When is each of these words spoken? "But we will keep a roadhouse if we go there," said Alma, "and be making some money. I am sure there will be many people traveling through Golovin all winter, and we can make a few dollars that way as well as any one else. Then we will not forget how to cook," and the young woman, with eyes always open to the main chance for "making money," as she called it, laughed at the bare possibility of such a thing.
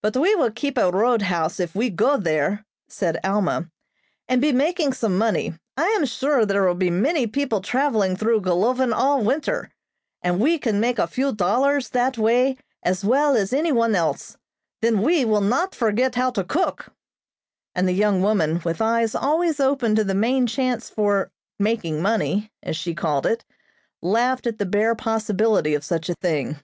"But 0.00 0.16
we 0.16 0.34
will 0.34 0.50
keep 0.50 0.78
a 0.78 0.90
roadhouse 0.90 1.60
if 1.60 1.74
we 1.74 1.90
go 1.90 2.16
there," 2.16 2.64
said 2.88 3.20
Alma, 3.22 3.68
"and 4.26 4.40
be 4.40 4.50
making 4.50 4.94
some 4.94 5.18
money. 5.18 5.52
I 5.76 5.88
am 5.88 6.06
sure 6.06 6.46
there 6.46 6.66
will 6.66 6.74
be 6.74 6.88
many 6.88 7.26
people 7.26 7.60
traveling 7.60 8.16
through 8.16 8.40
Golovin 8.40 8.94
all 8.94 9.22
winter, 9.22 9.70
and 10.22 10.40
we 10.40 10.58
can 10.58 10.80
make 10.80 10.98
a 10.98 11.06
few 11.06 11.34
dollars 11.34 11.90
that 11.90 12.16
way 12.16 12.56
as 12.82 13.04
well 13.04 13.36
as 13.36 13.52
any 13.52 13.72
one 13.72 13.94
else. 13.94 14.38
Then 14.80 15.02
we 15.02 15.22
will 15.26 15.42
not 15.42 15.74
forget 15.74 16.14
how 16.14 16.30
to 16.30 16.44
cook," 16.44 16.86
and 17.74 17.86
the 17.86 17.92
young 17.92 18.22
woman, 18.22 18.62
with 18.64 18.80
eyes 18.80 19.14
always 19.14 19.60
open 19.60 19.94
to 19.96 20.02
the 20.04 20.14
main 20.14 20.46
chance 20.46 20.88
for 20.88 21.30
"making 21.58 22.00
money," 22.00 22.50
as 22.62 22.74
she 22.74 22.94
called 22.94 23.26
it, 23.26 23.44
laughed 24.00 24.46
at 24.46 24.56
the 24.56 24.64
bare 24.64 24.94
possibility 24.94 25.74
of 25.74 25.84
such 25.84 26.08
a 26.08 26.14
thing. 26.14 26.56